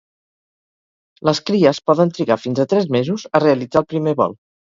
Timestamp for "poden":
1.89-2.13